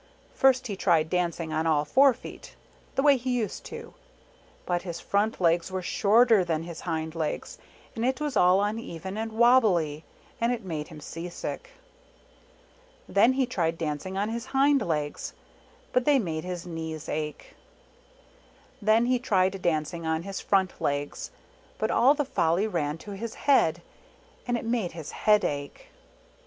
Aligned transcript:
First 0.33 0.65
he 0.65 0.75
tried 0.75 1.11
dancing 1.11 1.53
on 1.53 1.67
all 1.67 1.85
four 1.85 2.11
feet, 2.15 2.55
the 2.95 3.03
way 3.03 3.17
he 3.17 3.37
used 3.37 3.63
to; 3.65 3.93
but 4.65 4.81
his 4.81 4.99
front 4.99 5.39
legs 5.39 5.69
were 5.71 5.83
shorter 5.83 6.43
than 6.43 6.63
his 6.63 6.81
hind 6.81 7.13
legs, 7.13 7.59
and 7.95 8.03
it 8.03 8.19
was 8.19 8.35
all 8.35 8.63
uneven 8.63 9.15
and 9.15 9.31
wobbly, 9.31 10.03
and 10.41 10.51
it 10.51 10.65
made 10.65 10.87
him 10.87 10.99
sea 11.01 11.29
sick. 11.29 11.69
Then 13.07 13.33
he 13.33 13.45
tried 13.45 13.77
dancing 13.77 14.17
on 14.17 14.29
his 14.29 14.47
hind 14.47 14.81
legs; 14.81 15.33
but 15.93 16.03
that 16.05 16.17
made 16.19 16.45
his 16.45 16.65
knees 16.65 17.07
ache. 17.07 17.53
Then 18.81 19.05
he 19.05 19.19
tried 19.19 19.61
dancing 19.61 20.07
on 20.07 20.23
his 20.23 20.41
front 20.41 20.81
legs, 20.81 21.29
but 21.77 21.91
all 21.91 22.15
the 22.15 22.25
folly 22.25 22.65
ran 22.65 22.97
to 23.05 23.11
his 23.11 23.35
head, 23.35 23.83
and 24.47 24.57
it 24.57 24.65
made 24.65 24.93
his 24.93 25.11
head 25.11 25.45
ache. 25.45 25.89